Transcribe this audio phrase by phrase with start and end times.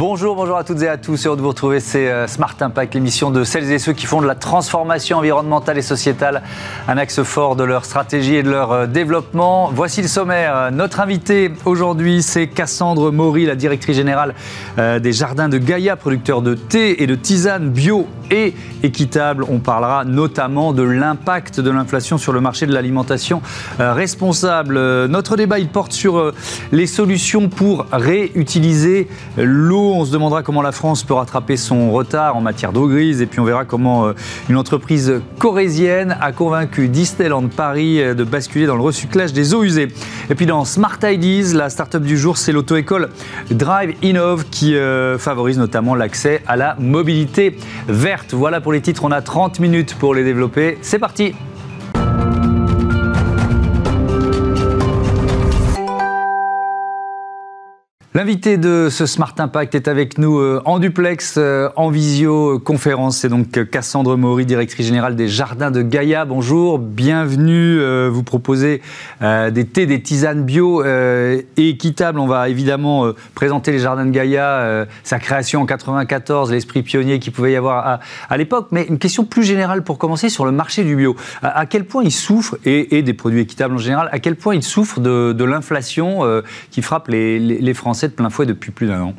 [0.00, 1.26] Bonjour, bonjour à toutes et à tous.
[1.26, 1.78] Heureux de vous retrouver.
[1.78, 5.76] C'est euh, Smart Impact, l'émission de celles et ceux qui font de la transformation environnementale
[5.76, 6.40] et sociétale
[6.88, 9.70] un axe fort de leur stratégie et de leur euh, développement.
[9.74, 10.70] Voici le sommaire.
[10.72, 14.34] Notre invité aujourd'hui, c'est Cassandre Maury, la directrice générale
[14.78, 19.44] euh, des Jardins de Gaïa, producteur de thé et de tisane bio et équitable.
[19.50, 23.42] On parlera notamment de l'impact de l'inflation sur le marché de l'alimentation
[23.78, 24.78] responsable.
[25.06, 26.32] Notre débat, il porte sur
[26.70, 32.36] les solutions pour réutiliser l'eau on se demandera comment la France peut rattraper son retard
[32.36, 33.20] en matière d'eau grise.
[33.22, 34.12] Et puis on verra comment euh,
[34.48, 39.64] une entreprise corésienne a convaincu Disneyland Paris euh, de basculer dans le recyclage des eaux
[39.64, 39.88] usées.
[40.28, 43.10] Et puis dans Smart Ideas, la start-up du jour, c'est l'auto-école
[43.50, 47.56] Drive Innov qui euh, favorise notamment l'accès à la mobilité
[47.88, 48.34] verte.
[48.34, 50.78] Voilà pour les titres, on a 30 minutes pour les développer.
[50.82, 51.34] C'est parti!
[58.12, 63.18] L'invité de ce Smart Impact est avec nous euh, en duplex, euh, en visioconférence.
[63.18, 66.24] C'est donc Cassandre Maury, directrice générale des Jardins de Gaïa.
[66.24, 67.78] Bonjour, bienvenue.
[67.78, 68.82] Euh, vous proposez
[69.20, 72.18] des thés, des tisanes bio et équitables.
[72.18, 77.32] On va évidemment présenter les Jardins de Gaïa, sa création en 94, l'esprit pionnier qu'il
[77.32, 78.68] pouvait y avoir à, l'époque.
[78.70, 81.16] Mais une question plus générale pour commencer sur le marché du bio.
[81.42, 84.62] À, quel point il souffre, et, des produits équitables en général, à quel point il
[84.62, 86.22] souffre de, l'inflation
[86.70, 87.99] qui frappe les Français?
[88.08, 89.14] De plein fouet depuis plus d'un an.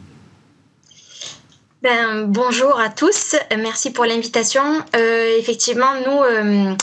[1.81, 4.61] Ben, bonjour à tous, merci pour l'invitation.
[4.95, 6.75] Euh, effectivement, nous, euh,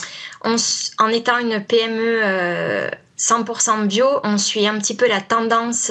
[0.97, 5.89] en étant une PME 100% euh, bio, on suit un petit peu la tendance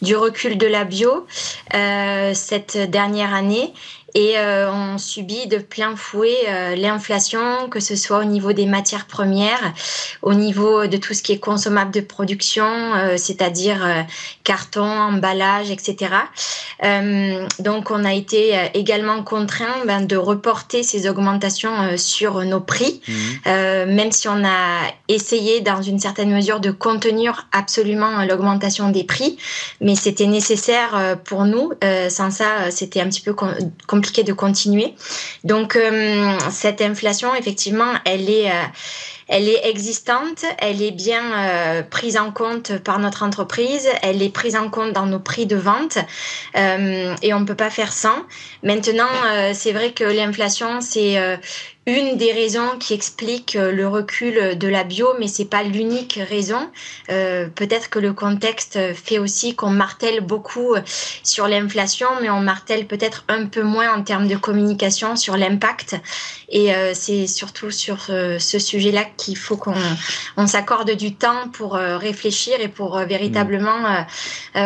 [0.00, 1.26] du recul de la bio
[2.32, 3.74] cette dernière année
[4.14, 8.64] et euh, on subit de plein fouet euh, l'inflation, que ce soit au niveau des
[8.64, 9.74] matières premières,
[10.22, 14.04] au niveau de tout ce qui est consommable de production, euh, c'est-à-dire
[14.44, 16.14] carton, emballage, etc.
[17.58, 23.52] donc on a été également contraint ben, de reporter ces augmentations sur nos prix, mmh.
[23.86, 29.38] même si on a essayé dans une certaine mesure de contenir absolument l'augmentation des prix,
[29.80, 31.72] mais c'était nécessaire pour nous.
[32.08, 33.34] sans ça, c'était un petit peu
[33.86, 34.94] compliqué de continuer.
[35.44, 38.64] Donc euh, cette inflation, effectivement, elle est, euh,
[39.28, 44.28] elle est existante, elle est bien euh, prise en compte par notre entreprise, elle est
[44.28, 45.98] prise en compte dans nos prix de vente
[46.54, 48.24] et on ne peut pas faire sans.
[48.62, 49.08] Maintenant,
[49.54, 51.18] c'est vrai que l'inflation, c'est
[51.86, 56.18] une des raisons qui explique euh, le recul de la bio, mais c'est pas l'unique
[56.28, 56.70] raison.
[57.10, 60.74] Euh, peut-être que le contexte fait aussi qu'on martèle beaucoup
[61.22, 65.96] sur l'inflation, mais on martèle peut-être un peu moins en termes de communication sur l'impact.
[66.48, 69.74] Et euh, c'est surtout sur ce sujet-là qu'il faut qu'on
[70.36, 74.04] on, s'accorde du temps pour réfléchir et pour véritablement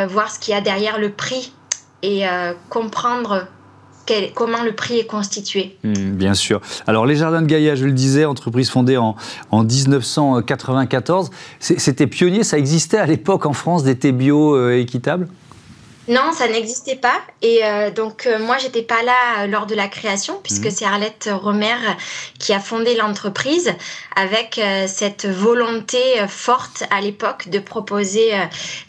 [0.08, 1.52] voir ce qu'il y a derrière le prix
[2.02, 2.24] et
[2.68, 3.46] comprendre
[4.34, 5.76] comment le prix est constitué.
[5.84, 6.60] Hmm, bien sûr.
[6.86, 9.16] Alors les Jardins de Gaïa, je le disais, entreprise fondée en,
[9.50, 15.28] en 1994, c'était pionnier, ça existait à l'époque en France des thés bio euh, équitables?
[16.08, 17.20] Non, ça n'existait pas.
[17.42, 20.70] Et euh, donc, euh, moi, j'étais pas là lors de la création, puisque mhm.
[20.70, 21.76] c'est Arlette Romer
[22.38, 23.72] qui a fondé l'entreprise
[24.16, 28.32] avec cette volonté forte à l'époque de proposer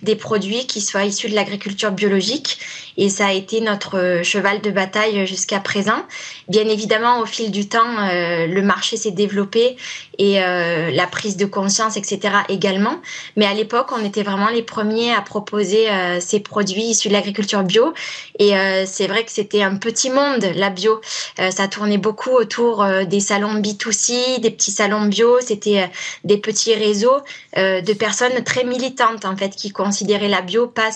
[0.01, 2.59] des produits qui soient issus de l'agriculture biologique
[2.99, 6.03] et ça a été notre euh, cheval de bataille jusqu'à présent.
[6.49, 9.77] Bien évidemment, au fil du temps, euh, le marché s'est développé
[10.17, 12.19] et euh, la prise de conscience, etc.
[12.49, 12.99] également.
[13.37, 15.87] Mais à l'époque, on était vraiment les premiers à proposer
[16.19, 17.93] ces produits issus de l'agriculture bio.
[18.39, 18.53] Et
[18.85, 21.01] c'est vrai que c'était un petit monde, la bio.
[21.49, 25.39] ça tournait beaucoup autour des salons B2C, des petits salons bio.
[25.41, 25.89] C'était
[26.23, 27.17] des petits réseaux
[27.55, 30.91] de personnes très militantes, en fait, qui considéraient la bio pas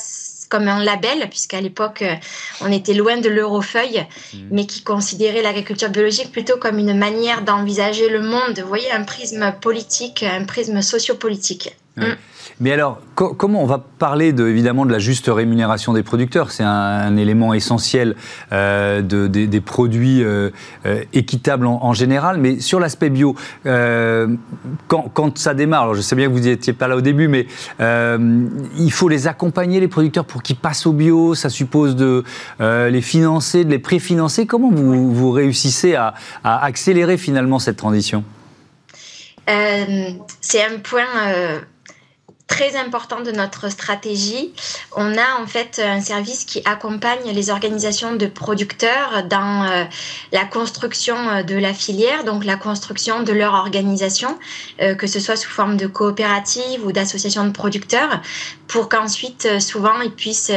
[0.53, 2.13] comme un label, puisqu'à l'époque, euh,
[2.61, 4.37] on était loin de l'eurofeuille, mmh.
[4.51, 8.59] mais qui considérait l'agriculture biologique plutôt comme une manière d'envisager le monde.
[8.59, 11.75] Vous voyez, un prisme politique, un prisme sociopolitique.
[11.95, 12.03] Mmh.
[12.59, 16.51] Mais alors, comment on va parler de, évidemment de la juste rémunération des producteurs?
[16.51, 18.15] C'est un, élément essentiel
[18.51, 20.49] euh, de, des, produits euh,
[20.85, 22.37] euh, équitables en, général.
[22.37, 26.73] Mais sur l'aspect bio, quand, quand, ça démarre, alors je sais bien que vous n'étiez
[26.73, 27.47] pas là au début, mais
[27.79, 31.35] il faut les accompagner, les producteurs, pour qu'ils passent au bio.
[31.35, 32.23] Ça suppose de
[32.59, 34.45] les financer, de les préfinancer.
[34.45, 36.13] Comment vous, vous réussissez à,
[36.43, 38.23] à, accélérer finalement cette transition?
[39.45, 41.03] C'est un point
[42.47, 44.53] très important de notre stratégie.
[44.95, 49.85] On a en fait un service qui accompagne les organisations de producteurs dans euh,
[50.31, 54.37] la construction euh, de la filière, donc la construction de leur organisation,
[54.81, 58.21] euh, que ce soit sous forme de coopérative ou d'association de producteurs,
[58.73, 60.51] pour qu'ensuite, souvent, ils puissent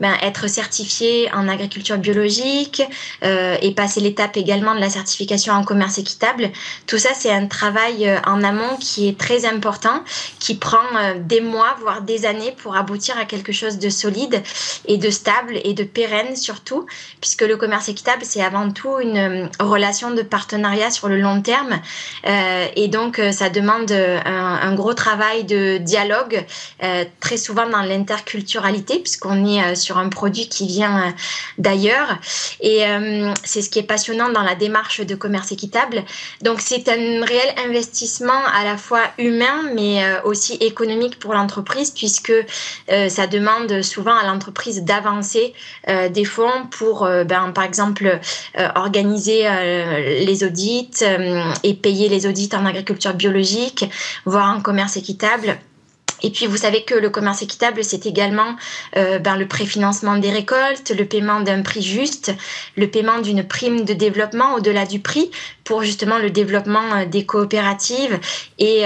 [0.00, 2.82] ben, être certifiés en agriculture biologique
[3.22, 6.50] et passer l'étape également de la certification en commerce équitable.
[6.86, 10.04] Tout ça, c'est un travail en amont qui est très important,
[10.38, 10.76] qui prend
[11.18, 14.42] des mois, voire des années pour aboutir à quelque chose de solide
[14.86, 16.86] et de stable et de pérenne surtout,
[17.20, 21.40] puisque le commerce équitable, c'est avant tout une euh, relation de partenariat sur le long
[21.42, 21.80] terme.
[22.26, 26.44] Euh, et donc, euh, ça demande un, gros travail de dialogue,
[27.20, 31.14] très souvent dans l'interculturalité, puisqu'on est sur un produit qui vient
[31.58, 32.18] d'ailleurs.
[32.60, 32.82] Et
[33.44, 36.02] c'est ce qui est passionnant dans la démarche de commerce équitable.
[36.42, 42.34] Donc, c'est un réel investissement à la fois humain, mais aussi économique pour l'entreprise, puisque
[42.88, 45.54] ça demande souvent à l'entreprise d'avancer
[45.86, 48.20] des fonds pour, ben, par exemple,
[48.74, 53.84] organiser euh, les audits euh, et payer les audits en agriculture biologique,
[54.24, 55.58] voire en commerce équitable.
[56.22, 58.56] Et puis, vous savez que le commerce équitable, c'est également
[58.96, 62.32] euh, ben, le préfinancement des récoltes, le paiement d'un prix juste,
[62.76, 65.30] le paiement d'une prime de développement au-delà du prix
[65.64, 68.18] pour justement le développement des coopératives
[68.58, 68.84] et,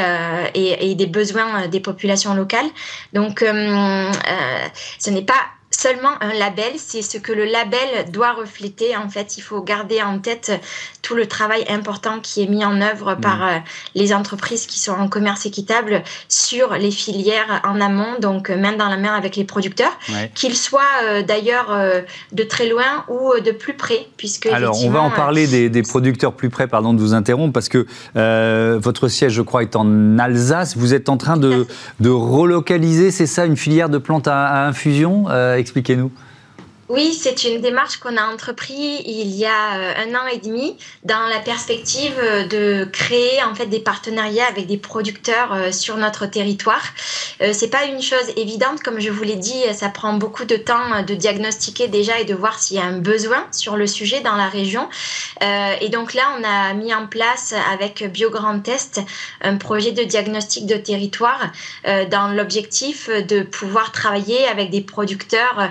[0.55, 2.69] et, et des besoins des populations locales.
[3.13, 5.35] Donc, ce n'est pas
[5.71, 8.97] seulement un label, c'est ce que le label doit refléter.
[8.97, 10.53] En fait, il faut garder en tête
[11.01, 13.43] tout le travail important qui est mis en œuvre par mm.
[13.43, 13.59] euh,
[13.95, 18.73] les entreprises qui sont en commerce équitable sur les filières en amont, donc euh, main
[18.73, 19.97] dans la main avec les producteurs,
[20.35, 21.77] qu'ils soient euh, d'ailleurs
[22.33, 24.07] de très loin ou de plus près.
[24.17, 27.69] Puisque Alors, on va en parler des, producteurs plus près, pardon de vous interrompre, parce
[27.69, 27.87] que
[28.79, 30.77] votre siège, je crois, est en Alsace.
[30.77, 31.67] Vous êtes en train de,
[32.01, 35.27] de relocaliser, c'est ça, une filière de plantes à, à infusion
[35.61, 36.11] Expliquez-nous.
[36.93, 40.77] Oui, c'est une démarche qu'on a entrepris il y a euh, un an et demi
[41.05, 45.97] dans la perspective euh, de créer en fait des partenariats avec des producteurs euh, sur
[45.99, 46.83] notre territoire.
[47.53, 51.03] C'est pas une chose évidente, comme je vous l'ai dit, ça prend beaucoup de temps
[51.07, 54.37] de diagnostiquer déjà et de voir s'il y a un besoin sur le sujet dans
[54.37, 54.91] la région.
[55.81, 59.01] Et donc là, on a mis en place avec BioGrand Test
[59.41, 61.51] un projet de diagnostic de territoire
[62.11, 65.71] dans l'objectif de pouvoir travailler avec des producteurs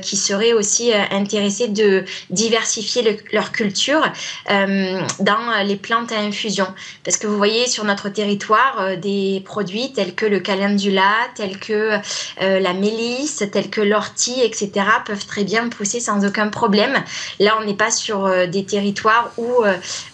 [0.00, 4.02] qui seraient aussi euh, intéressés de diversifier leur culture
[4.50, 6.66] euh, dans les plantes à infusion.
[7.04, 11.58] Parce que vous voyez sur notre territoire euh, des produits tels que le calendula, tels
[11.58, 11.92] que
[12.40, 14.70] la mélisse, tels que l'ortie, etc.
[15.06, 16.94] peuvent très bien pousser sans aucun problème.
[17.38, 19.64] Là, on n'est pas sur des territoires où,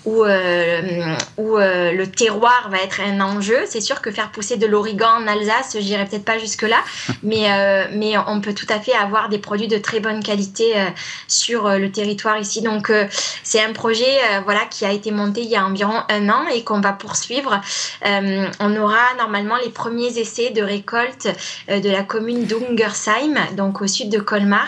[0.04, 3.58] où, où le terroir va être un enjeu.
[3.66, 6.78] C'est sûr que faire pousser de l'origan en Alsace, j'irai peut-être pas jusque-là,
[7.22, 7.48] mais,
[7.92, 10.88] mais on peut tout à fait avoir des produits de très bonne qualité euh,
[11.28, 12.62] sur euh, le territoire ici.
[12.62, 13.06] Donc euh,
[13.42, 14.04] c'est un projet
[14.44, 17.60] voilà qui a été monté il y a environ un an et qu'on va poursuivre.
[18.04, 21.28] on aura normalement les premiers essais de récolte
[21.68, 24.66] de la commune d'Ungersheim, donc au sud de Colmar,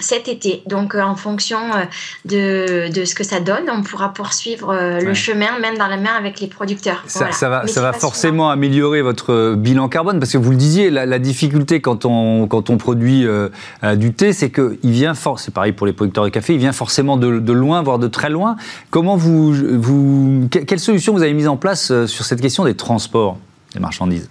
[0.00, 0.62] cet été.
[0.66, 1.58] Donc en fonction
[2.24, 6.14] de, de, ce que ça donne, on pourra poursuivre le chemin même dans la main
[6.16, 7.02] avec les producteurs.
[7.06, 10.90] Ça, ça va, ça va forcément améliorer votre bilan carbone parce que vous le disiez,
[10.90, 13.26] la, difficulté quand on, quand on produit
[13.96, 16.72] du thé, c'est qu'il vient fort, c'est pareil pour les producteurs de café, il vient
[16.72, 18.56] forcément de, loin, voire de très loin.
[18.90, 22.74] Comment vous, vous, quelle solution vous avez mise en place euh, sur cette question des
[22.74, 23.38] transports
[23.74, 24.30] des marchandises?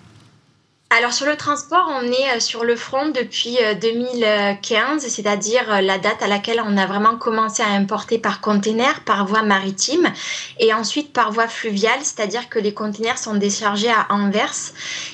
[0.97, 5.81] Alors sur le transport, on est euh, sur le front depuis 2015, euh, c'est-à-dire euh,
[5.81, 10.11] la date à laquelle on a vraiment commencé à importer par container, par voie maritime,
[10.59, 14.55] et ensuite par voie fluviale, c'est-à-dire que les containers sont déchargés à Anvers.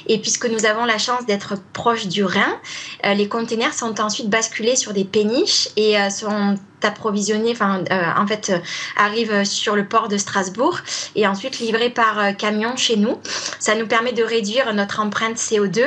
[0.07, 2.59] Et puisque nous avons la chance d'être proche du Rhin,
[3.03, 8.49] les containers sont ensuite basculés sur des péniches et sont approvisionné, enfin, euh, en fait,
[8.49, 8.59] euh,
[8.97, 10.79] arrive sur le port de Strasbourg
[11.15, 13.19] et ensuite livré par euh, camion chez nous.
[13.59, 15.85] Ça nous permet de réduire notre empreinte CO2.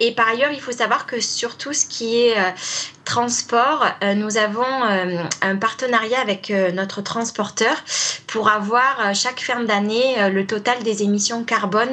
[0.00, 2.36] et par ailleurs, il faut savoir que sur tout ce qui est
[3.04, 7.76] transport, euh, nous avons euh, un partenariat avec euh, notre transporteur
[8.26, 11.92] pour avoir chaque fin d'année le total des émissions carbone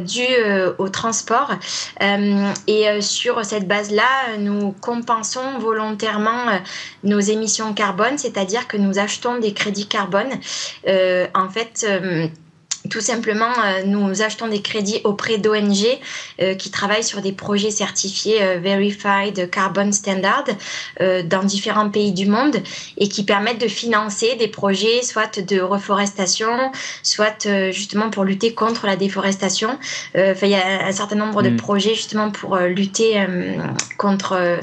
[0.00, 0.44] dues
[0.78, 1.52] au transport.
[2.00, 6.58] et sur cette base-là, nous compensons volontairement
[7.04, 10.30] nos émissions carbone, c'est-à-dire que nous achetons des crédits carbone.
[10.84, 11.86] en fait,
[12.90, 15.86] tout simplement, euh, nous achetons des crédits auprès d'ONG
[16.40, 20.44] euh, qui travaillent sur des projets certifiés euh, Verified Carbon Standard
[21.00, 22.56] dans différents pays du monde
[22.96, 26.48] et qui permettent de financer des projets soit de reforestation,
[27.02, 29.78] soit justement pour lutter contre la déforestation.
[30.14, 31.56] il y a un certain nombre de mm.
[31.56, 33.26] projets justement pour lutter
[33.98, 34.58] contre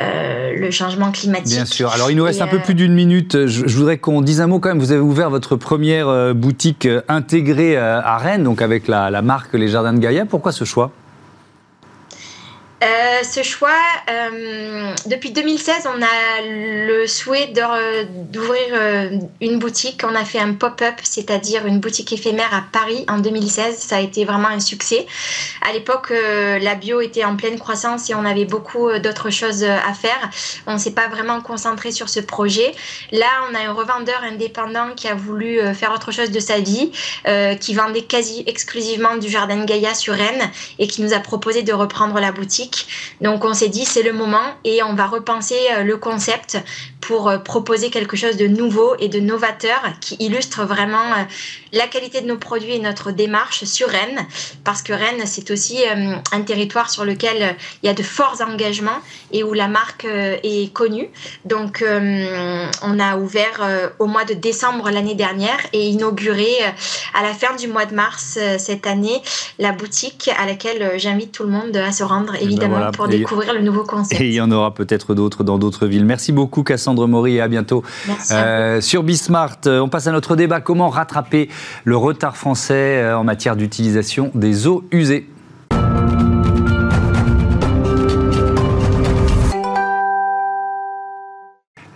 [0.00, 1.54] le changement climatique.
[1.54, 1.90] Bien sûr.
[1.90, 3.46] Alors, il nous reste un peu plus d'une minute.
[3.46, 4.80] Je, je voudrais qu'on dise un mot quand même.
[4.80, 9.68] Vous avez ouvert votre première boutique intégrée euh, à Rennes, donc avec la, marque Les
[9.68, 10.24] Jardins de Gaïa.
[10.26, 10.90] Pourquoi ce choix?
[12.80, 13.70] Euh, ce choix,
[14.08, 20.02] euh, depuis 2016, on a le souhait d'ouvrir euh, une boutique.
[20.04, 23.76] On a fait un pop-up, c'est-à-dire une boutique éphémère à Paris en 2016.
[23.78, 25.06] Ça a été vraiment un succès.
[25.68, 29.92] À l'époque, la bio était en pleine croissance et on avait beaucoup d'autres choses à
[29.92, 30.30] faire.
[30.66, 32.72] On ne s'est pas vraiment concentré sur ce projet.
[33.10, 36.92] Là, on a un revendeur indépendant qui a voulu faire autre chose de sa vie,
[37.60, 41.72] qui vendait quasi exclusivement du jardin Gaïa sur Rennes et qui nous a proposé de
[41.72, 42.67] reprendre la boutique.
[43.20, 46.58] Donc on s'est dit c'est le moment et on va repenser euh, le concept
[47.08, 51.22] pour euh, proposer quelque chose de nouveau et de novateur qui illustre vraiment euh,
[51.72, 54.26] la qualité de nos produits et notre démarche sur Rennes,
[54.62, 58.42] parce que Rennes, c'est aussi euh, un territoire sur lequel il y a de forts
[58.46, 59.00] engagements
[59.32, 61.08] et où la marque est connue.
[61.44, 66.48] Donc, on a ouvert au mois de décembre l'année dernière et inauguré
[67.14, 69.20] à la fin du mois de mars cette année
[69.58, 73.52] la boutique à laquelle j'invite tout le monde à se rendre, ben évidemment, pour découvrir
[73.52, 74.20] le nouveau concept.
[74.20, 76.06] Et il y en aura peut-être d'autres dans d'autres villes.
[76.06, 76.97] Merci beaucoup, Cassandra.
[77.06, 77.82] Maury et à bientôt.
[78.30, 80.60] Euh, sur Bismart, euh, on passe à notre débat.
[80.60, 81.48] Comment rattraper
[81.84, 85.28] le retard français euh, en matière d'utilisation des eaux usées?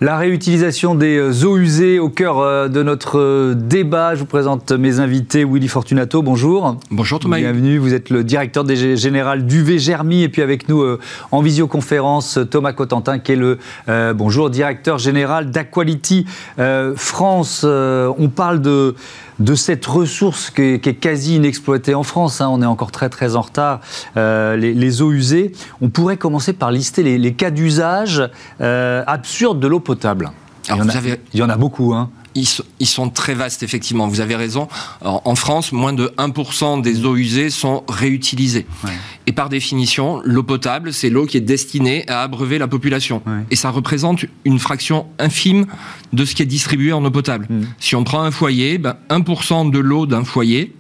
[0.03, 4.17] La réutilisation des euh, eaux usées au cœur euh, de notre euh, débat.
[4.17, 5.45] Je vous présente mes invités.
[5.45, 6.77] Willy Fortunato, bonjour.
[6.91, 7.39] Bonjour Thomas.
[7.39, 7.79] Bienvenue.
[7.79, 10.25] Vous êtes le directeur général d'UV Germi.
[10.25, 10.85] Et puis avec nous
[11.31, 13.59] en visioconférence, Thomas Cotentin, qui est le
[14.15, 16.27] bonjour, directeur général d'Aquality
[16.97, 17.65] France.
[17.65, 18.97] on parle de
[19.39, 22.41] de cette ressource qui est, quasi inexploitée en France.
[22.41, 22.49] Hein.
[22.51, 23.81] on est encore très très en retard.
[24.17, 25.53] Euh, les, eaux usées.
[25.81, 28.23] On pourrait commencer par lister les, cas d'usage
[28.61, 30.31] euh, absurdes de l'eau potable.
[30.69, 30.95] Il, y en a,
[31.33, 31.95] il y en a beaucoup.
[31.95, 34.09] Hein ils, sont très vastes, effectivement.
[34.09, 34.69] Vous avez raison.
[35.03, 38.67] en France, moins de 1% des eaux usées sont réutilisées.
[39.27, 43.23] Et par définition, l'eau potable, c'est l'eau qui est destinée à abreuver la population.
[43.51, 45.67] Et ça représente une fraction infime
[46.13, 47.47] de ce qui est distribué en eau potable.
[47.49, 47.63] Mm.
[47.79, 50.75] Si on prend un foyer, ben 1% de l'eau d'un foyer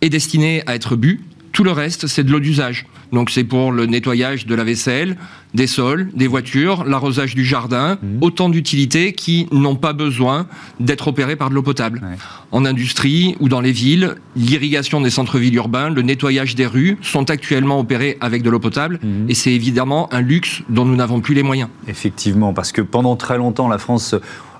[0.00, 1.20] est destinée à être bu.
[1.52, 2.86] Tout le reste, c'est de l'eau d'usage.
[3.12, 5.16] Donc c'est pour le nettoyage de la vaisselle,
[5.54, 8.18] des sols, des voitures, l'arrosage du jardin, mhm.
[8.22, 10.46] autant d'utilités qui n'ont pas besoin
[10.80, 12.00] d'être opérées par de l'eau potable.
[12.50, 17.30] En industrie ou dans les villes, l'irrigation des centres-villes urbains, le nettoyage des rues sont
[17.30, 19.28] actuellement opérés avec de l'eau potable mhm.
[19.28, 21.68] et c'est évidemment un luxe dont nous n'avons plus les moyens.
[21.88, 24.14] Effectivement, parce que pendant très longtemps, la France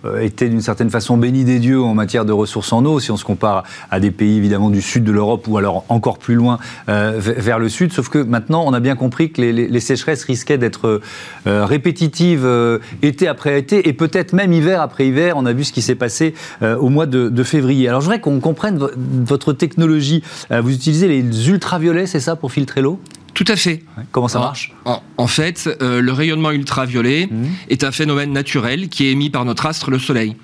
[0.05, 3.11] euh, était d'une certaine façon béni des dieux en matière de ressources en eau, si
[3.11, 6.35] on se compare à des pays évidemment du sud de l'Europe ou alors encore plus
[6.35, 7.93] loin euh, vers le sud.
[7.93, 11.01] Sauf que maintenant, on a bien compris que les, sécheresses risquaient d'être
[11.47, 12.49] euh, répétitives
[13.03, 15.35] été après été et peut-être même hiver après hiver.
[15.37, 17.89] On a vu ce qui s'est passé au mois de, février.
[17.89, 20.23] Alors je voudrais qu'on comprenne votre technologie.
[20.51, 23.01] vous utilisez les ultraviolets, c'est ça, pour filtrer l'eau?
[23.35, 23.83] Tout à fait.
[24.11, 27.45] comment ça marche en, fait, euh, le rayonnement ultraviolet mmh.
[27.69, 30.37] est un phénomène naturel qui est émis par notre astre, le Soleil,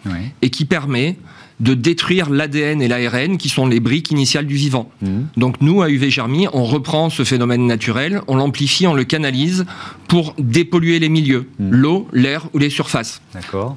[0.42, 1.16] et qui permet
[1.61, 4.90] de détruire l'ADN et l'ARN qui sont les briques initiales du vivant.
[5.02, 5.09] Mmh.
[5.37, 9.66] Donc nous, à UV Germi, on reprend ce phénomène naturel, on l'amplifie, on le canalise
[10.07, 11.71] pour dépolluer les milieux, mmh.
[11.71, 13.21] l'eau, l'air ou les surfaces.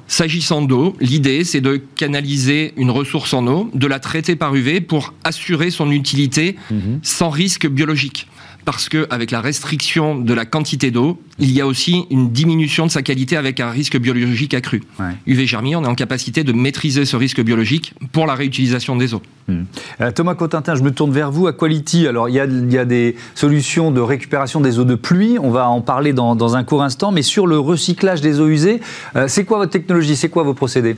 [0.06, 4.80] S'agissant d'eau, l'idée c'est de canaliser une ressource en eau, de la traiter par UV
[4.80, 6.56] pour assurer son utilité
[7.02, 8.28] sans risque biologique
[8.64, 12.90] parce qu'avec la restriction de la quantité d'eau, il y a aussi une diminution de
[12.90, 14.82] sa qualité avec un risque biologique accru.
[15.26, 19.14] UV Germi, on est en capacité de maîtriser ce risque biologique pour la réutilisation des
[19.14, 19.22] eaux.
[19.48, 19.64] Hmm.
[20.00, 21.46] Euh, Thomas Cotintin, je me tourne vers vous.
[21.46, 22.38] À Quality, alors il y,
[22.78, 26.64] a, des solutions de récupération des eaux de pluie, on va en parler dans, un
[26.64, 28.80] court instant, mais sur le recyclage des eaux usées,
[29.16, 30.96] euh, c'est quoi votre technologie, c'est quoi vos procédés?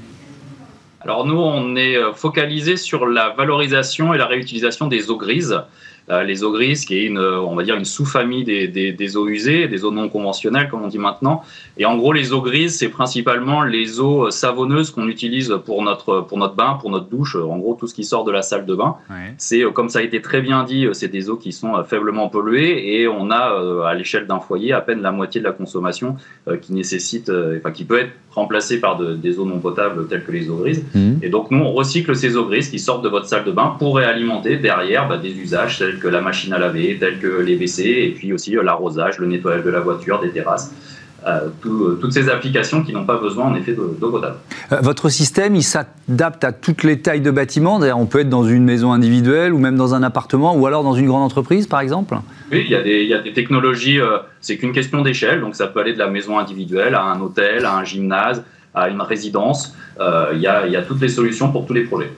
[1.00, 5.60] Alors nous, on est euh, focalisé sur la valorisation et la réutilisation des eaux grises.
[6.08, 9.68] Les eaux grises, qui est une, on va dire, une sous-famille des, des, eaux usées,
[9.68, 11.42] des eaux non conventionnelles, comme on dit maintenant.
[11.78, 16.20] Et en gros, les eaux grises, c'est principalement les eaux savonneuses qu'on utilise pour notre,
[16.20, 17.36] pour notre bain, pour notre douche.
[17.36, 18.96] En gros, tout ce qui sort de la salle de bain.
[19.38, 23.00] C'est, comme ça a été très bien dit, c'est des eaux qui sont faiblement polluées
[23.00, 26.16] et on a, à l'échelle d'un foyer, à peine la moitié de la consommation
[26.60, 30.50] qui nécessite, enfin, qui peut être remplacée par des eaux non potables telles que les
[30.50, 30.84] eaux grises.
[30.94, 31.14] Mmh.
[31.22, 33.76] Et donc, nous, on recycle ces eaux grises qui sortent de votre salle de bain
[33.78, 37.56] pour réalimenter derrière bah, des usages tels que la machine à laver, tels que les
[37.56, 40.72] WC, et puis aussi euh, l'arrosage, le nettoyage de la voiture, des terrasses.
[41.26, 44.36] Euh, euh, toutes ces applications qui n'ont pas besoin en effet d'eau potable.
[44.82, 48.44] votre système, il s'adapte à toutes les tailles de bâtiments D'ailleurs, on peut être dans
[48.44, 51.80] une maison individuelle ou même dans un appartement ou alors dans une grande entreprise, par
[51.80, 52.14] exemple
[52.52, 54.00] Oui, il y a des, il y a des technologies,
[54.42, 57.64] c'est qu'une question d'échelle, donc ça peut aller de la maison individuelle à un hôtel,
[57.64, 59.74] à un gymnase, à une résidence.
[59.98, 62.10] Il y, a, il y a toutes les solutions pour tous les projets.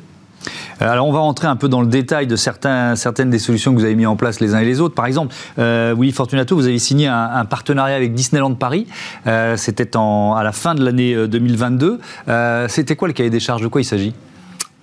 [0.83, 3.73] Euh, alors on va rentrer un peu dans le détail de certains, certaines des solutions
[3.75, 4.95] que vous avez mis en place les uns et les autres.
[4.95, 8.87] Par exemple, euh, oui, Fortunato, vous avez signé un, partenariat avec Disneyland Paris.
[9.26, 12.00] Euh, C'était à la fin de l'année 2022.
[12.28, 13.62] Euh, c'était quoi le cahier des charges?
[13.62, 14.14] De quoi il s'agit?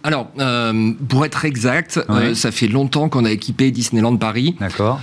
[0.04, 0.28] Alors,
[1.08, 2.00] pour être exact,
[2.34, 4.56] ça fait longtemps qu'on a équipé Disneyland Paris.
[4.60, 5.00] D'accord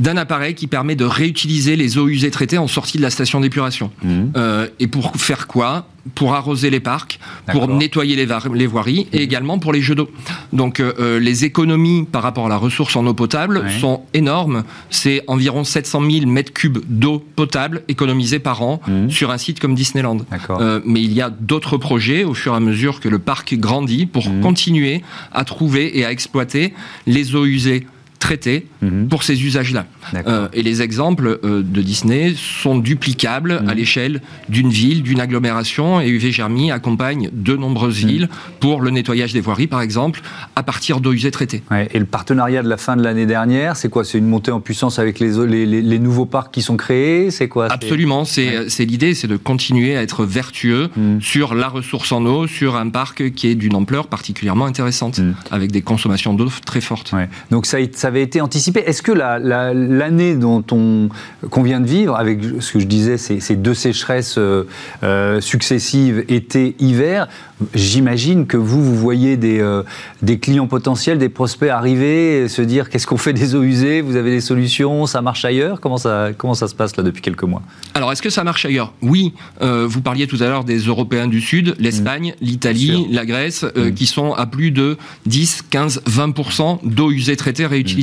[0.00, 3.40] d'un appareil qui permet de réutiliser les eaux usées traitées en sortie de la station
[3.40, 3.90] d'épuration.
[4.02, 4.24] Mmh.
[4.36, 5.86] Euh, et pour faire quoi?
[6.14, 7.20] Pour arroser les parcs,
[7.52, 9.22] pour nettoyer les, les voiries et mmh.
[9.22, 10.08] également pour les jeux d'eau.
[10.54, 14.64] Donc euh, euh, les économies par rapport à la ressource en eau potable sont énormes.
[14.88, 19.10] C'est environ 700 000 mètres cubes d'eau potable économisés par an mmh.
[19.10, 20.18] sur un site comme Disneyland.
[20.50, 23.54] Euh, mais il y a d'autres projets au fur et à mesure que le parc
[23.56, 25.02] grandit pour continuer
[25.32, 26.72] à trouver et à exploiter
[27.06, 27.86] les eaux usées
[28.18, 29.08] traité mhm.
[29.08, 29.86] pour ces usages-là.
[30.26, 33.72] Euh, et les exemples euh, de Disney sont duplicables à mhm.
[33.72, 38.10] l'échelle d'une ville, d'une agglomération, et UV Germy accompagne de nombreuses mhm.
[38.10, 38.28] villes
[38.60, 40.20] pour le nettoyage des voiries, par exemple,
[40.56, 41.62] à partir d'eau usée traitée.
[41.92, 44.04] et le partenariat de la fin de l'année dernière, c'est quoi?
[44.04, 47.30] C'est une montée en puissance avec les, les, nouveaux parcs qui sont créés?
[47.30, 47.70] C'est quoi?
[47.70, 52.76] Absolument, c'est l'idée, c'est de continuer à être vertueux sur la ressource en eau, sur
[52.76, 55.20] un parc qui est d'une ampleur particulièrement intéressante,
[55.50, 57.14] avec des consommations d'eau très fortes.
[57.50, 58.80] Donc ça, ça avait été anticipé.
[58.80, 61.08] Est-ce que l'année dont on
[61.50, 64.64] qu'on vient de vivre, avec ce que je disais, ces, deux sécheresses euh,
[65.02, 67.28] euh, successives, été, hiver,
[67.74, 69.82] j'imagine que vous, vous voyez des, euh,
[70.22, 74.00] des clients potentiels, des prospects arriver, et se dire qu'est-ce qu'on fait des eaux usées,
[74.00, 75.80] vous avez des solutions, ça marche ailleurs?
[75.80, 77.62] Comment ça, comment ça se passe là depuis quelques mois?
[77.94, 78.92] Alors, est-ce que ça marche ailleurs?
[79.02, 79.34] Oui.
[79.60, 82.44] vous parliez tout à l'heure des Européens du Sud, l'Espagne, mmh.
[82.44, 83.92] l'Italie, la Grèce, mmh.
[83.92, 84.96] qui sont à plus de
[85.26, 87.97] 10, 15, 20% d'eau usée traitée réutilisée.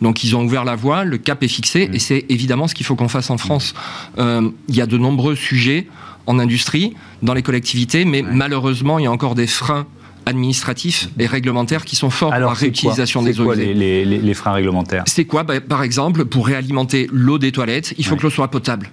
[0.00, 2.86] Donc ils ont ouvert la voie, le cap est fixé, et c'est évidemment ce qu'il
[2.86, 3.74] faut qu'on fasse en France.
[4.18, 5.86] Euh, il y a de nombreux sujets
[6.26, 9.86] en industrie, dans les collectivités, mais malheureusement, il y a encore des freins
[10.26, 14.52] administratifs et réglementaires qui sont forts Alors, la réutilisation des eaux les, les, les, freins
[14.52, 15.04] réglementaires?
[15.06, 18.48] C'est quoi bah, Par exemple, pour réalimenter l'eau des toilettes, il faut que l'eau soit
[18.48, 18.90] potable.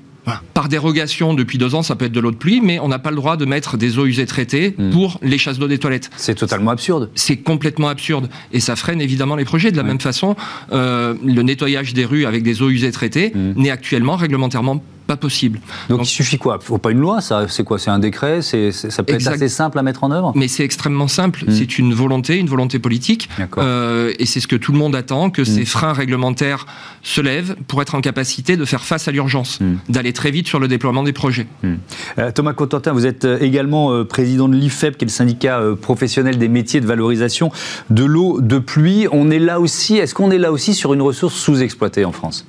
[0.54, 3.00] Par dérogation, depuis deux ans, ça peut être de l'eau de pluie, mais on n'a
[3.00, 4.92] pas le droit de mettre des eaux usées traitées hmm.
[4.92, 6.10] pour les chasses d'eau des toilettes.
[6.18, 7.10] C'est totalement absurde.
[7.16, 8.30] C'est complètement absurde.
[8.52, 9.72] Et ça freine évidemment les projets.
[9.72, 10.36] De la même façon,
[10.72, 13.54] euh, le nettoyage des rues avec des eaux usées traitées hmm.
[13.56, 15.60] n'est actuellement réglementairement pas possible.
[15.90, 16.60] Donc, il suffit quoi?
[16.62, 17.48] Faut pas une loi, ça?
[17.48, 17.80] C'est quoi?
[17.80, 18.42] C'est un décret?
[18.42, 20.34] C'est ça peut être assez simple à mettre en œuvre?
[20.36, 21.46] Mais c'est extrêmement simple.
[21.48, 21.52] Hmm.
[21.52, 23.30] C'est une volonté, une volonté politique.
[23.58, 25.66] Euh, et c'est ce que tout le monde attend que ces hmm.
[25.66, 26.66] freins réglementaires
[27.02, 29.78] se lèvent pour être en capacité de faire face à l'urgence, hmm.
[29.90, 31.48] d'aller très vite sur le déploiement des projets.
[32.18, 35.62] Euh, Thomas Cotentin, vous êtes euh, également euh, président de l'IFEP, qui est le syndicat
[35.82, 37.52] professionnel des métiers de valorisation
[37.90, 39.08] de l'eau de pluie.
[39.12, 39.98] On est là aussi.
[39.98, 42.46] Est-ce qu'on est là aussi sur une ressource sous-exploitée en France?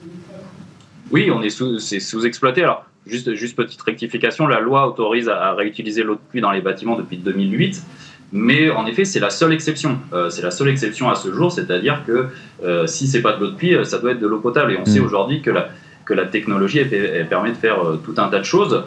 [1.10, 2.62] Oui, on est sous, c'est sous-exploité.
[2.62, 6.60] Alors, juste, juste petite rectification, la loi autorise à, réutiliser l'eau de pluie dans les
[6.60, 7.82] bâtiments depuis 2008.
[8.30, 9.98] Mais en effet, c'est la seule exception.
[10.12, 12.26] Euh, c'est la seule exception à ce jour, c'est-à-dire que
[12.62, 14.72] euh, si c'est pas de l'eau de pluie, ça doit être de l'eau potable.
[14.72, 15.04] Et on sait mm.
[15.04, 15.70] aujourd'hui que la,
[16.04, 16.84] que la technologie
[17.30, 18.82] permet de faire euh, tout un tas de choses.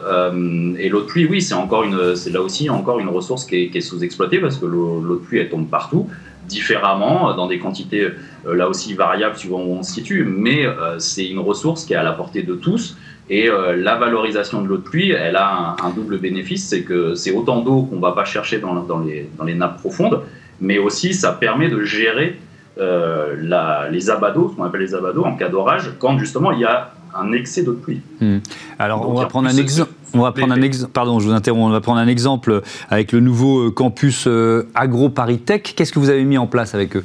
[0.78, 3.56] et l'eau de pluie, oui, c'est encore une, c'est là aussi encore une ressource qui
[3.56, 6.08] est, qui est sous-exploitée parce que l'eau de pluie elle tombe partout
[6.48, 8.08] différemment, dans des quantités
[8.46, 11.92] euh, là aussi variables suivant où on se situe, mais euh, c'est une ressource qui
[11.92, 12.96] est à la portée de tous.
[13.30, 17.14] Et euh, la valorisation de l'eau de pluie, elle a un, double bénéfice, c'est que
[17.14, 20.22] c'est autant d'eau qu'on ne va pas chercher dans, dans, les, dans, les, nappes profondes,
[20.60, 22.38] mais aussi ça permet de gérer
[22.78, 26.64] la, les abados, ce qu'on appelle les abados en cas d'orage, quand justement il y
[26.64, 28.00] a un excès d'eau de pluie.
[28.20, 28.38] Hmm.
[28.78, 29.92] Alors on va prendre un exemple.
[30.14, 30.92] On va prendre un exemple.
[30.92, 31.68] Pardon, je vous interromps.
[31.68, 34.28] On va prendre un exemple avec le nouveau campus
[34.74, 35.74] AgroParisTech.
[35.76, 37.04] Qu'est-ce que vous avez mis en place avec eux?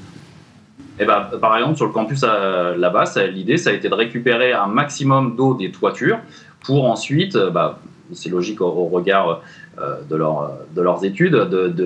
[1.00, 4.68] Eh ben, par exemple, sur le campus là-bas, l'idée, ça a été de récupérer un
[4.68, 6.20] maximum d'eau des toitures
[6.66, 7.80] pour ensuite, euh, bah,
[8.14, 9.42] c'est logique au, regard
[9.78, 11.36] de, de, leurs études,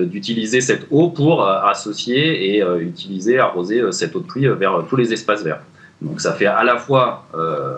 [0.06, 5.12] d'utiliser cette eau pour associer et utiliser, arroser cette eau de pluie vers tous les
[5.12, 5.60] espaces verts.
[6.02, 7.26] Donc ça fait à la fois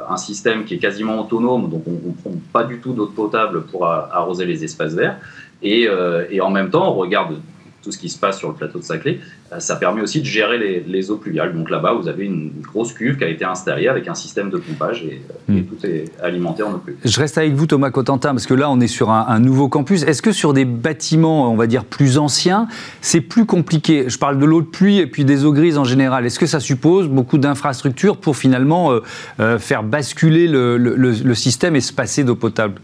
[0.08, 3.62] un système qui est quasiment autonome, donc on ne prend pas du tout d'eau potable
[3.66, 5.18] pour arroser les espaces verts,
[5.62, 5.88] et,
[6.30, 7.36] et, en même temps on regarde
[7.84, 9.20] tout ce qui se passe sur le plateau de Saclay,
[9.52, 11.54] euh, ça permet aussi de gérer les, eaux pluviales.
[11.54, 14.56] Donc là-bas, vous avez une grosse cuve qui a été installée avec un système de
[14.56, 15.20] pompage et,
[15.50, 15.64] euh, hmm.
[15.64, 17.02] tout est alimenté en eau pluviale.
[17.04, 20.02] Je reste avec vous, Thomas Cotentin, parce que là, on est sur un, nouveau campus.
[20.04, 22.66] Est-ce que sur des bâtiments, on va dire, plus anciens,
[23.02, 24.08] c'est plus compliqué?
[24.08, 26.24] Je parle de l'eau de pluie et puis des eaux grises en général.
[26.24, 28.92] Est-ce que ça suppose beaucoup d'infrastructures pour finalement
[29.40, 32.80] euh, faire basculer le, le système et se passer d'eau potable?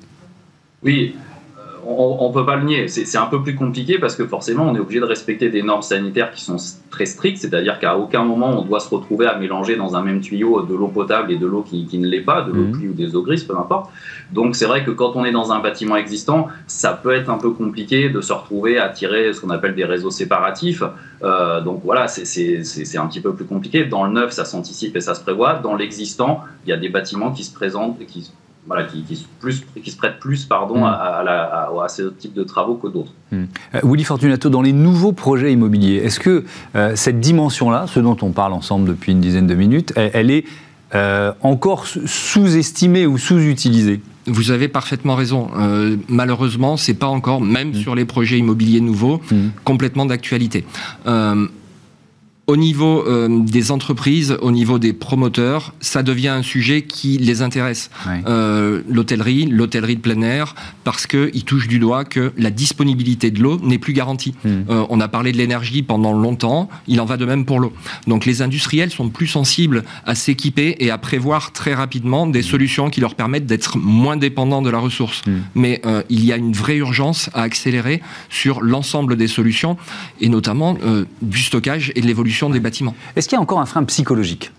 [0.83, 1.15] Oui,
[1.91, 2.89] on ne peut pas le nier.
[2.89, 5.83] C'est un peu plus compliqué parce que forcément, on est obligé de respecter des normes
[5.83, 6.57] sanitaires qui sont
[6.91, 10.21] très strictes, c'est-à-dire qu'à aucun moment on doit se retrouver à mélanger dans un même
[10.21, 12.73] tuyau de l'eau potable et de l'eau qui, ne l'est pas, de l'eau mhm.
[12.73, 13.91] pluie ou des eaux grises, peu importe.
[14.33, 17.39] Donc c'est vrai que quand on est dans un bâtiment existant, ça peut être un
[17.39, 20.83] peu compliqué de se retrouver à tirer ce qu'on appelle des réseaux séparatifs.
[21.23, 23.85] Euh, donc voilà, c'est un petit peu plus compliqué.
[23.85, 25.55] Dans le neuf, ça s'anticipe et ça se prévoit.
[25.55, 28.31] Dans l'existant, il y a des bâtiments qui se présentent, qui
[28.67, 30.85] voilà, qui, qui, plus, qui, se prêtent plus pardon, hmm.
[30.85, 33.13] à, à, ce type de travaux que d'autres.
[33.33, 33.45] Hmm.
[33.75, 36.45] Euh, Willy Fortunato, dans les nouveaux projets immobiliers, est-ce que
[36.77, 40.45] euh, cette dimension-là, ce dont on parle ensemble depuis une dizaine de minutes, elle, est
[40.95, 44.01] euh, encore sous-estimée ou sous-utilisée?
[44.27, 45.51] Vous avez parfaitement raison.
[45.59, 47.75] Euh, malheureusement, c'est pas encore, même hmm.
[47.75, 49.21] sur les projets immobiliers nouveaux,
[49.65, 50.67] complètement d'actualité.
[51.07, 51.47] Euh,
[52.51, 57.43] au niveau euh, des entreprises, au niveau des promoteurs, ça devient un sujet qui les
[57.43, 57.91] intéresse.
[58.27, 63.41] Euh, l'hôtellerie, l'hôtellerie de plein air, parce qu'ils touchent du doigt que la disponibilité de
[63.41, 64.35] l'eau n'est plus garantie.
[64.45, 64.63] Hmm.
[64.69, 67.73] Euh, on a parlé de l'énergie pendant longtemps, il en va de même pour l'eau.
[68.09, 72.43] Donc les industriels sont plus sensibles à s'équiper et à prévoir très rapidement des hmm.
[72.43, 75.23] solutions qui leur permettent d'être moins dépendants de la ressource.
[75.25, 75.39] Hmm.
[75.55, 79.77] Mais il y a une vraie urgence à accélérer sur l'ensemble des solutions,
[80.21, 80.77] et notamment
[81.23, 82.95] du stockage et de l'évolution des bâtiments.
[83.17, 84.53] Est-ce qu'il y a encore un frein psychologique?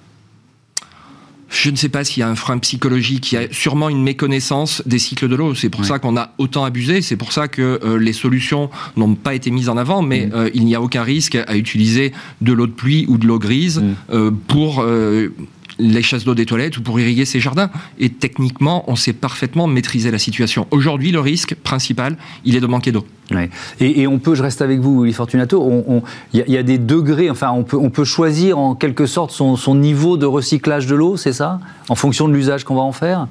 [1.51, 3.33] Je ne sais pas s'il y a un frein psychologique.
[3.33, 5.53] Il y a sûrement une méconnaissance des cycles de l'eau.
[5.53, 7.01] C'est pour ça qu'on a autant abusé.
[7.01, 10.01] C'est pour ça que euh, les solutions n'ont pas été mises en avant.
[10.01, 10.31] Mais mmh.
[10.33, 13.37] euh, il n'y a aucun risque à utiliser de l'eau de pluie ou de l'eau
[13.37, 13.95] grise mmh.
[14.13, 14.85] euh, pour
[15.81, 17.69] les chasses d'eau des toilettes ou pour irriguer ses jardins.
[17.99, 20.67] Et techniquement, on sait parfaitement maîtriser la situation.
[20.71, 23.05] Aujourd'hui, le risque principal, il est de manquer d'eau.
[23.79, 27.51] Et, on peut, je reste avec vous, Willy Fortunato, il y, a des degrés, enfin,
[27.51, 31.31] on peut, on peut choisir en quelque sorte son, niveau de recyclage de l'eau, c'est
[31.31, 31.59] ça?
[31.87, 33.27] En fonction de l'usage qu'on va en faire?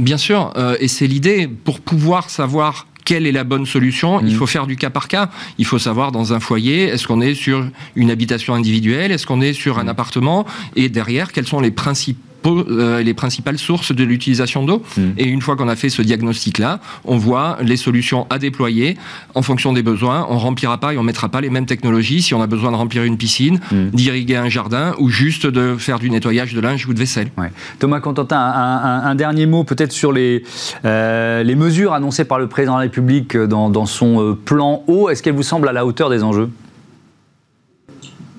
[0.00, 4.34] Bien sûr, euh, et c'est l'idée, pour pouvoir savoir quelle est la bonne solution Il
[4.34, 4.38] mm.
[4.38, 5.30] faut faire du cas par cas.
[5.58, 9.40] Il faut savoir dans un foyer, est-ce qu'on est sur une habitation individuelle Est-ce qu'on
[9.40, 9.88] est sur un mm.
[9.88, 14.82] appartement Et derrière, quels sont les principes euh, les principales sources de l'utilisation d'eau.
[14.96, 15.10] Hmm.
[15.16, 18.96] Et une fois qu'on a fait ce diagnostic-là, on voit les solutions à déployer
[19.34, 20.26] en fonction des besoins.
[20.28, 22.76] On remplira pas et on mettra pas les mêmes technologies si on a besoin de
[22.76, 23.90] remplir une piscine, hmm.
[23.90, 27.30] d'irriguer un jardin ou juste de faire du nettoyage de linge ou de vaisselle.
[27.78, 30.42] Thomas Contentin, un, dernier mot peut-être sur les,
[30.84, 34.82] euh, les mesures annoncées par le président de la République dans, dans son euh, plan
[34.86, 35.08] eau.
[35.08, 36.50] Est-ce qu'elles vous semblent à la hauteur des enjeux?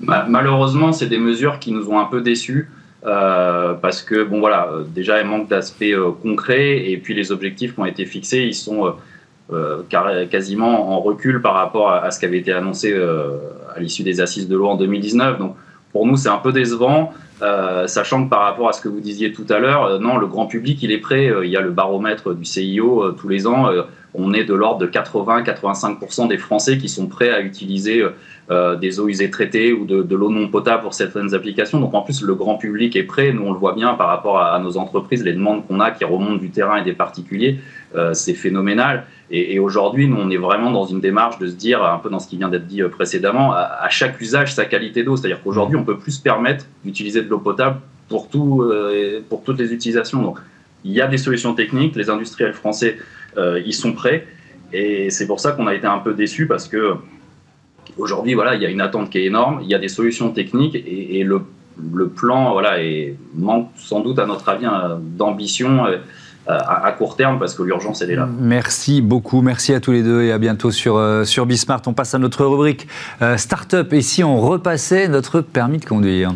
[0.00, 2.68] Malheureusement, c'est des mesures qui nous ont un peu déçus.
[3.06, 7.30] Euh, parce que bon voilà, euh, déjà il manque d'aspect euh, concret et puis les
[7.30, 8.94] objectifs qui ont été fixés, ils sont
[10.28, 14.48] quasiment en recul par rapport à, ce qui avait été annoncé à l'issue des assises
[14.48, 15.38] de l'eau en 2019.
[15.38, 15.54] Donc
[15.92, 17.12] pour nous c'est un peu décevant.
[17.86, 20.46] sachant que par rapport à ce que vous disiez tout à l'heure, non, le grand
[20.46, 21.32] public, il est prêt.
[21.44, 23.70] il y a le baromètre du CIO tous les ans.
[24.14, 28.04] on est de l'ordre de 80-85% des Français qui sont prêts à utiliser
[28.48, 31.80] euh, des eaux usées traitées ou de, l'eau non potable pour certaines applications.
[31.80, 33.32] Donc en plus, le grand public est prêt.
[33.32, 36.04] Nous, on le voit bien par rapport à, nos entreprises, les demandes qu'on a qui
[36.04, 37.58] remontent du terrain et des particuliers,
[37.96, 39.04] euh, c'est phénoménal.
[39.32, 42.20] Et, aujourd'hui, nous, on est vraiment dans une démarche de se dire, un peu dans
[42.20, 45.16] ce qui vient d'être dit euh, précédemment, à, chaque usage sa qualité d'eau.
[45.16, 48.64] C'est-à-dire qu'aujourd'hui, on peut plus se permettre d'utiliser de l'eau potable pour, tout,
[49.28, 50.22] pour toutes les utilisations.
[50.22, 50.38] Donc,
[50.84, 51.96] il y a des solutions techniques.
[51.96, 52.98] Les industriels français,
[53.36, 54.24] ils sont prêts.
[54.72, 56.94] Et c'est pour ça qu'on a été un peu déçus parce que
[57.98, 60.30] Aujourd'hui, voilà, il y a une attente qui est énorme, il y a des solutions
[60.30, 61.42] techniques et, le,
[62.08, 62.76] plan voilà,
[63.34, 64.66] manque sans doute, à notre avis,
[65.00, 65.86] d'ambition
[66.48, 68.28] euh, à, court terme parce que l'urgence, elle est là.
[68.38, 71.44] Merci beaucoup, merci à tous les deux et à bientôt sur, euh, sur.
[71.86, 72.86] On passe à notre rubrique
[73.20, 76.34] euh, Startup et si on repassait notre permis de conduire?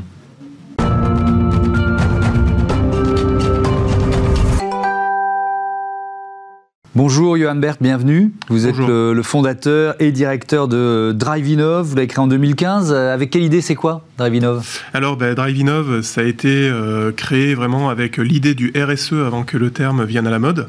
[6.97, 8.33] Bonjour Johan Bert, bienvenue.
[8.49, 11.87] Vous êtes le, fondateur et directeur de DriveInov.
[11.87, 12.93] Vous l'avez créé en 2015.
[12.93, 17.91] Avec quelle idée, c'est quoi DriveInov Alors ben, DriveInov, ça a été euh, créé vraiment
[17.91, 20.67] avec l'idée du RSE avant que le terme vienne à la mode.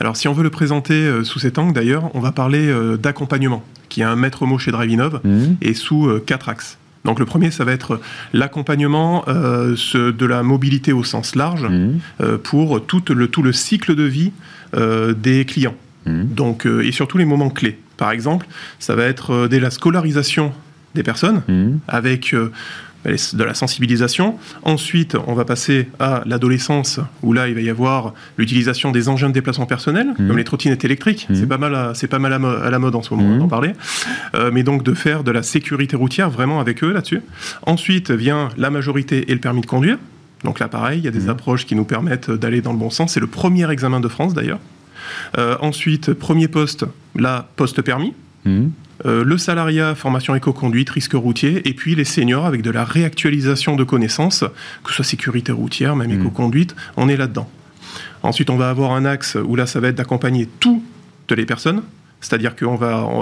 [0.00, 2.98] Alors si on veut le présenter euh, sous cet angle d'ailleurs, on va parler euh,
[2.98, 5.44] d'accompagnement, qui est un maître mot chez DriveInov, mmh.
[5.62, 6.76] et sous quatre axes.
[7.04, 8.00] Donc le premier, ça va être
[8.32, 12.38] l'accompagnement de la mobilité au sens large mmh.
[12.42, 14.32] pour tout le, tout le cycle de vie
[14.76, 15.76] euh, des clients.
[16.06, 16.24] Mmh.
[16.34, 17.78] Donc, euh, et surtout les moments clés.
[17.96, 18.46] Par exemple,
[18.80, 20.52] ça va être euh, dès la scolarisation
[20.96, 21.76] des personnes, mmh.
[21.86, 22.34] avec
[23.04, 24.36] de la sensibilisation.
[24.62, 29.28] Ensuite, on va passer à l'adolescence, où là, il va y avoir l'utilisation des engins
[29.28, 30.28] de déplacement personnel, mmh.
[30.28, 31.28] comme les trottinettes électriques.
[31.32, 33.72] C'est pas mal, c'est pas mal à, la mode en ce moment d'en parler.
[34.52, 37.22] mais donc de faire de la sécurité routière vraiment avec eux là-dessus.
[37.66, 39.98] Ensuite vient la majorité et le permis de conduire.
[40.44, 42.90] Donc là, pareil, il y a des approches qui nous permettent d'aller dans le bon
[42.90, 43.14] sens.
[43.14, 44.60] C'est le premier examen de France, d'ailleurs.
[45.38, 46.84] Euh, ensuite, premier poste,
[47.16, 48.12] là, poste permis.
[48.44, 48.66] Mmh.
[49.06, 53.76] Euh, le salariat, formation éco-conduite, risque routier, et puis les seniors avec de la réactualisation
[53.76, 54.44] de connaissances,
[54.82, 56.20] que ce soit sécurité routière, même mmh.
[56.20, 57.48] éco-conduite, on est là-dedans.
[58.22, 60.82] Ensuite, on va avoir un axe où là, ça va être d'accompagner toutes
[61.30, 61.82] les personnes,
[62.24, 62.64] c'est-à-dire que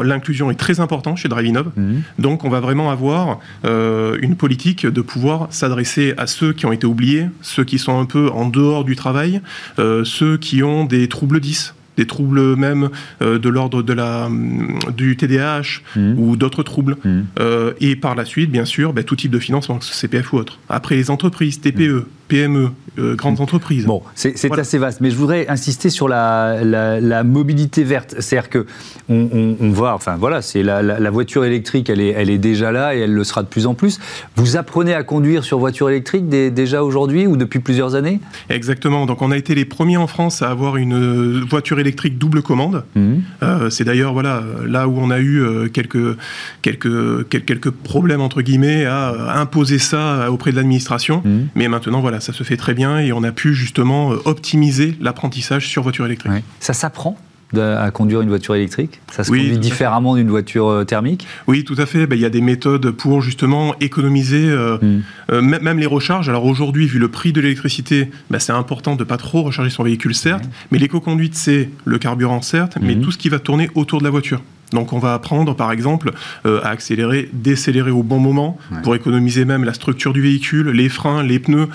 [0.05, 1.71] l'inclusion est très importante chez DriveInov.
[1.77, 2.03] Mhm.
[2.19, 6.73] Donc, on va vraiment avoir euh, une politique de pouvoir s'adresser à ceux qui ont
[6.73, 9.41] été oubliés, ceux qui sont un peu en dehors du travail,
[9.79, 14.28] euh, ceux qui ont des troubles 10 des troubles même euh, de l'ordre de la
[14.96, 16.18] du TDAH mhm.
[16.18, 17.24] ou d'autres troubles mhm.
[17.81, 20.96] et par la suite bien sûr ben, tout type de financement CPF ou autre après
[20.96, 23.85] les entreprises TPE PME, euh, grandes entreprises.
[23.85, 28.14] Bon, c'est assez vaste, mais je voudrais insister sur la, mobilité verte.
[28.21, 28.66] C'est-à-dire que
[29.11, 33.01] on, voit, enfin voilà, c'est la, voiture électrique, elle est, elle est déjà là et
[33.01, 34.01] elle le sera de plus en plus.
[34.37, 38.18] Vous apprenez à conduire sur voiture électrique déjà aujourd'hui ou depuis plusieurs années?
[38.49, 39.05] Exactement.
[39.05, 42.40] Donc on a été les premiers en France à avoir une euh, voiture électrique double
[42.40, 42.85] commande.
[42.95, 43.14] Mmh.
[43.42, 46.16] Euh, c'est d'ailleurs voilà là où on a eu quelques
[46.62, 51.21] quelques quelques problèmes entre guillemets à imposer ça auprès de l'administration.
[51.23, 51.38] Mmh.
[51.57, 54.97] Mais maintenant voilà ça se fait très bien et on a pu justement euh, optimiser
[55.01, 56.33] l'apprentissage sur voiture électrique.
[56.61, 57.19] Ça s'apprend
[57.61, 59.03] à conduire une voiture électrique?
[59.11, 61.27] Ça se conduit différemment d'une voiture euh, thermique?
[61.47, 62.07] Oui, tout à fait.
[62.07, 65.41] Ben, il y a des méthodes pour justement économiser euh, hmm.
[65.41, 66.31] même les recharges.
[66.31, 69.71] Alors aujourd'hui, vu le prix de l'électricité, ben, c'est important de ne pas trop recharger
[69.71, 73.03] son véhicule, certes, mais l'éco-conduite, c'est le carburant, certes, mais hmm.
[73.03, 74.41] tout ce qui va tourner autour de la voiture.
[74.73, 76.13] Donc on va apprendre par exemple
[76.47, 80.89] euh, à accélérer, décélérer au bon moment pour économiser même la structure du véhicule, les
[80.89, 81.69] freins, les pneus.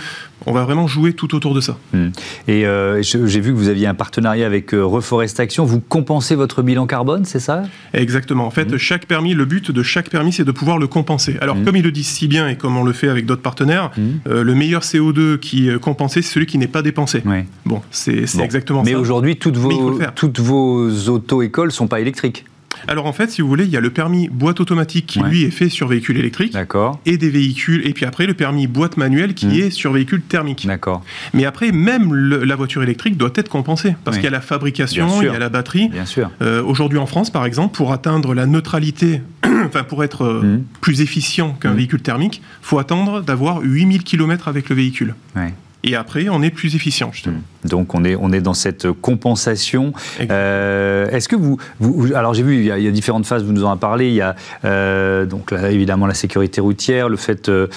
[0.45, 1.77] On va vraiment jouer tout autour de ça.
[1.93, 2.09] Hmm.
[2.47, 5.65] Et euh, j'ai vu que vous aviez un partenariat avec euh, Reforest Action.
[5.65, 7.63] Vous compensez votre bilan carbone, c'est ça?
[7.93, 8.45] Exactement.
[8.45, 8.77] En fait, hmm.
[8.77, 11.37] chaque permis, le but de chaque permis, c'est de pouvoir le compenser.
[11.41, 11.65] Alors, hmm.
[11.65, 13.91] comme ils le disent si bien et comme on le fait avec d'autres partenaires,
[14.25, 17.23] le meilleur CO2 qui est compensé, c'est celui qui n'est pas dépensé.
[17.65, 18.89] Bon, c'est exactement ça.
[18.89, 22.45] Mais aujourd'hui, toutes vos, toutes vos auto-écoles ne sont pas électriques
[22.87, 25.43] alors en fait, si vous voulez, il y a le permis boîte automatique qui lui
[25.43, 26.53] est fait sur véhicule électrique.
[26.53, 26.99] D'accord.
[27.05, 27.85] Et des véhicules.
[27.85, 29.53] Et puis après, le permis boîte manuelle qui mmh.
[29.53, 30.65] est sur véhicule thermique.
[30.65, 31.03] D'accord.
[31.33, 35.21] Mais après, même la voiture électrique doit être compensée parce qu'il y a la fabrication,
[35.21, 35.89] il y a la batterie.
[35.89, 36.31] Bien sûr.
[36.41, 39.21] Euh, aujourd'hui en France, par exemple, pour atteindre la neutralité,
[39.65, 40.63] enfin pour être euh, mmh.
[40.81, 41.75] plus efficient qu'un mmh.
[41.75, 45.15] véhicule thermique, faut attendre d'avoir 8000 km avec le véhicule.
[45.35, 47.39] Ouais et après on est plus efficient justement.
[47.67, 49.93] Donc on est, on est dans cette compensation.
[50.29, 53.63] Euh, est-ce que vous, vous alors j'ai vu il y, a, différentes phases, vous nous
[53.63, 54.07] en avez parlé.
[54.07, 57.67] Il y a euh, donc là, évidemment la sécurité routière, le fait euh,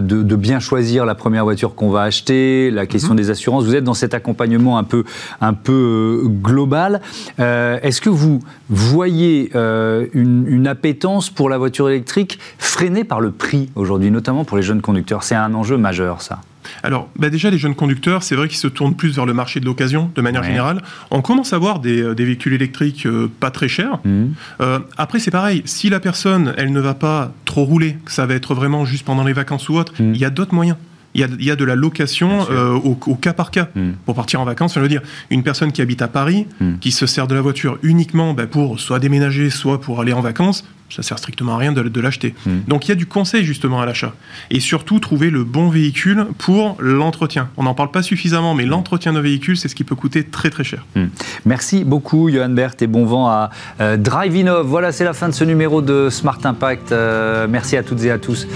[0.00, 3.16] de, bien choisir la première voiture qu'on va acheter, la question mhm.
[3.16, 3.64] des assurances.
[3.64, 5.04] Vous êtes dans cet accompagnement un peu,
[5.40, 7.00] un peu global.
[7.38, 13.70] Est-ce que vous voyez une, une appétence pour la voiture électrique freinée par le prix
[13.74, 15.22] aujourd'hui, notamment pour les jeunes conducteurs?
[15.22, 16.40] C'est un enjeu majeur ça.
[16.82, 19.60] Alors, bah, déjà, les jeunes conducteurs, c'est vrai qu'ils se tournent plus vers le marché
[19.60, 20.82] de l'occasion, de manière générale.
[21.10, 23.98] On commence à voir des, euh, véhicules électriques euh, pas très chers.
[24.04, 24.26] Mmh.
[24.60, 25.62] Euh, après, c'est pareil.
[25.64, 29.04] Si la personne, elle ne va pas trop rouler, que ça va être vraiment juste
[29.04, 30.14] pendant les vacances ou autre, mmh.
[30.14, 30.76] il y a d'autres moyens.
[31.14, 32.40] Il y, a, de la location
[32.84, 33.92] au, cas par cas mmh.
[34.04, 34.74] pour partir en vacances.
[34.74, 36.46] Je veux dire, une personne qui habite à Paris,
[36.82, 40.20] qui se sert de la voiture uniquement bah, pour soit déménager, soit pour aller en
[40.20, 42.34] vacances, ça sert strictement à rien de, l'acheter.
[42.44, 42.60] Hmm.
[42.68, 44.14] Donc il y a du conseil justement à l'achat.
[44.50, 47.48] Et surtout trouver le bon véhicule pour l'entretien.
[47.56, 50.50] On n'en parle pas suffisamment, mais l'entretien d'un véhicule, c'est ce qui peut coûter très
[50.50, 50.84] très cher.
[50.94, 51.06] Hmm.
[51.44, 55.34] Merci beaucoup Johan Bert et bon vent à euh, Drive Voilà, c'est la fin de
[55.34, 56.92] ce numéro de Smart Impact.
[56.92, 58.46] Euh, merci à toutes et à tous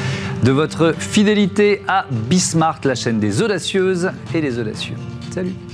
[0.42, 4.96] de votre fidélité à Bismart, la chaîne des audacieuses et des audacieux.
[5.30, 5.69] Salut